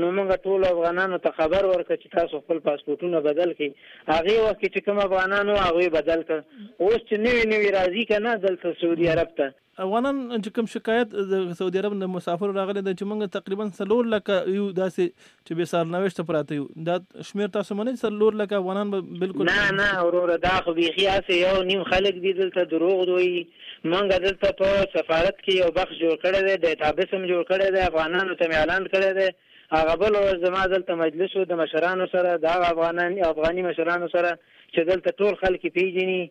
نو 0.00 0.06
موږ 0.16 0.28
ټول 0.46 0.60
افغانانو 0.74 1.22
ته 1.24 1.30
خبر 1.38 1.62
ورکړه 1.68 1.96
چې 2.02 2.08
تاسو 2.16 2.34
خپل 2.42 2.58
پاسپورتونه 2.66 3.16
بدل 3.28 3.50
کړئ 3.58 3.70
هغه 4.12 4.34
وخت 4.46 4.60
چې 4.74 4.80
کوم 4.86 4.96
افغانانو 5.06 5.52
هغه 5.66 5.84
بدل 5.98 6.20
کړ 6.28 6.38
اوس 6.82 7.00
چې 7.08 7.14
نوی 7.26 7.42
نوی 7.52 7.68
راځي 7.78 8.02
کنه 8.10 8.30
دلته 8.46 8.68
سعودي 8.80 9.06
عرب 9.14 9.30
ته 9.38 9.46
افغانان 9.84 10.18
چې 10.28 10.50
کوم 10.56 10.68
شکایت 10.72 11.14
د 11.30 11.40
سعودي 11.56 11.80
عرب 11.80 11.96
د 12.02 12.08
مسافر 12.12 12.52
راغلي 12.58 12.82
د 12.84 12.94
چې 12.98 13.08
موږ 13.10 13.32
تقریبا 13.34 13.66
سلور 13.78 14.08
لکه 14.14 14.36
یو 14.58 14.68
داسې 14.78 15.24
چې 15.46 15.58
به 15.58 15.70
سال 15.72 15.90
نوښت 15.94 16.22
پراته 16.30 16.58
یو 16.58 16.64
دا 16.88 16.94
شمیر 17.30 17.52
تاسو 17.56 17.76
منئ 17.80 17.94
سلور 18.04 18.38
لکه 18.42 18.58
افغانان 18.62 18.94
بالکل 19.24 19.50
نه 19.52 19.66
نه 19.80 19.90
اورور 20.04 20.32
دا 20.46 20.54
خو 20.68 20.74
بيخي 20.80 21.08
اسه 21.16 21.40
یو 21.40 21.62
نیم 21.72 21.82
خلک 21.90 22.20
دي 22.26 22.32
دلته 22.40 22.64
دروغ 22.72 23.02
دوی 23.12 23.30
موږ 23.34 24.22
دلته 24.28 24.54
په 24.62 24.88
سفارت 24.96 25.44
کې 25.44 25.58
یو 25.58 25.74
بخ 25.80 25.92
جوړ 25.98 26.22
کړی 26.24 26.40
دی 26.48 26.56
ډیټابیس 26.62 27.14
هم 27.16 27.30
جوړ 27.32 27.50
کړی 27.50 27.76
دی 27.76 27.86
افغانانو 27.90 28.40
ته 28.42 28.58
اعلان 28.62 28.90
کړی 28.94 29.20
دی 29.20 29.30
هغه 29.74 29.94
بل 30.02 30.12
ورځ 30.20 30.38
زما 30.46 30.62
دلته 30.74 30.92
مجلس 31.04 31.30
د 31.50 31.54
مشرانو 31.62 32.06
سره 32.14 32.30
د 32.44 32.46
افغانان 32.72 33.12
افغاني 33.32 33.62
مشرانو 33.68 34.08
سره 34.14 34.30
چې 34.74 34.80
دلته 34.90 35.10
ټول 35.20 35.32
خلک 35.42 35.62
پیژني 35.76 36.22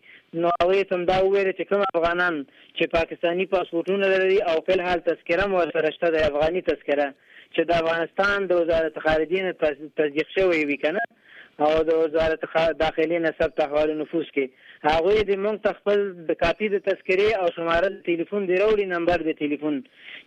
نو 0.41 0.47
هغه 0.61 0.83
تم 0.91 1.01
دا 1.11 1.17
وویل 1.23 1.49
چې 1.59 1.63
کوم 1.69 1.81
افغانان 1.93 2.35
چې 2.77 2.83
پاکستانی 2.97 3.45
پاسپورتونه 3.55 4.05
لري 4.15 4.37
او 4.49 4.55
په 4.67 4.81
حال 4.87 4.99
تذکره 5.09 5.45
مو 5.51 5.61
سره 5.75 5.89
شته 5.97 6.07
د 6.15 6.17
افغاني 6.29 6.61
تذکره 6.69 7.07
چې 7.55 7.61
د 7.69 7.71
افغانستان 7.81 8.37
د 8.47 8.51
وزارت 8.61 8.95
خارجه 9.05 9.43
نه 9.47 9.53
تصدیق 9.63 10.27
شوی 10.37 10.61
وي 10.69 10.77
کنه 10.83 11.01
او 11.63 11.73
د 11.89 11.91
وزارت 12.03 12.41
داخلي 12.79 13.19
نسب 13.25 13.51
تحوال 13.59 13.91
نفوس 13.99 14.31
کې 14.37 14.45
هغه 14.93 15.11
دې 15.27 15.37
مونږ 15.43 15.61
ته 15.65 15.71
خپل 15.77 16.01
د 16.29 16.37
کاپی 16.41 16.67
د 16.73 16.81
تذکرې 16.87 17.27
او 17.43 17.51
شماره 17.57 17.91
د 17.91 17.99
ټلیفون 18.07 18.41
دی 18.49 18.55
وروړي 18.61 18.87
نمبر 18.95 19.23
د 19.27 19.37
ټلیفون 19.41 19.77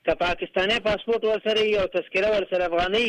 که 0.08 0.20
پاکستاني 0.26 0.80
پاسپورت 0.90 1.30
ور 1.32 1.46
سره 1.50 1.68
او 1.86 1.88
تذکره 2.00 2.36
ور 2.40 2.50
سره 2.58 2.72
افغاني 2.74 3.08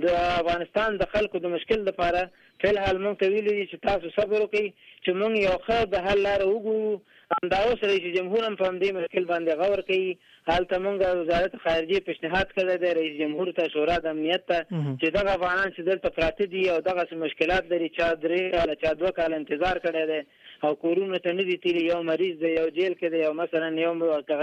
د 0.00 0.04
افغانستان 0.42 0.90
د 0.98 1.04
خلکو 1.14 1.36
د 1.44 1.46
مشکل 1.54 1.80
لپاره 1.88 2.20
فل 2.62 2.76
حال 2.82 2.98
مونږ 3.06 3.16
ته 3.22 3.26
ویلي 3.32 3.52
دي 3.56 3.64
چې 3.70 3.84
تاسو 3.88 4.06
صبر 4.16 4.40
وکړئ 4.42 4.66
چې 5.04 5.10
مونږ 5.20 5.34
یو 5.46 5.56
ښه 5.64 5.88
د 5.94 5.96
حل 6.06 6.18
لار 6.26 6.44
وګورو 6.50 6.94
همدا 7.32 7.58
اوس 7.66 7.80
رئیس 7.90 8.06
جمهور 8.18 8.42
هم 8.46 8.56
په 8.62 8.70
دې 8.82 8.90
مشکل 8.98 9.24
باندې 9.32 9.58
غور 9.62 9.80
کوي 9.90 10.08
حالته 10.48 10.76
مونږه 10.86 11.20
وزارت 11.22 11.52
خارجه 11.66 12.06
پیشنهاد 12.08 12.48
کړی 12.58 12.76
دی 12.84 12.92
رئیس 13.00 13.14
جمهور 13.22 13.50
ته 13.58 13.72
شورا 13.74 13.96
د 14.06 14.14
امنیت 14.16 14.46
ته 14.50 14.58
چې 14.60 15.14
دغه 15.18 15.30
افغانان 15.38 15.68
چې 15.72 15.86
دلته 15.90 16.14
پراته 16.18 16.46
دي 16.54 16.64
او 16.74 16.78
دغه 16.90 17.20
مشکلات 17.24 17.68
لري 17.74 17.88
چا 17.98 18.08
درې 18.14 18.42
کال 18.56 18.74
چا 18.84 18.94
دوه 19.02 19.12
کال 19.20 19.36
انتظار 19.40 19.82
کړی 19.86 20.04
دی 20.10 20.68
او 20.68 20.72
کورونه 20.86 21.20
ته 21.26 21.36
نه 21.40 21.46
دي 21.50 21.58
تیلی 21.68 21.84
یو 21.92 22.00
مریض 22.12 22.40
دی 22.46 22.54
یو 22.56 22.68
جیل 22.80 22.94
کې 23.00 23.14
دی 23.16 23.22
یو 23.24 23.34
مثلا 23.42 23.68
یو 23.86 23.94